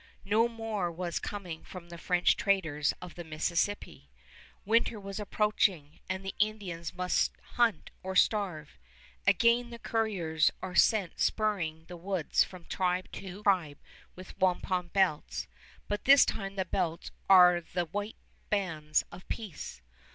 [0.25, 4.09] No more was coming from the French traders of the Mississippi.
[4.65, 8.79] Winter was approaching, and the Indians must hunt or starve.
[9.27, 13.77] Again the coureurs are sent spurring the woods from tribe to tribe
[14.15, 15.45] with wampum belts,
[15.87, 18.17] but this time the belts are the white
[18.49, 19.83] bands of peace.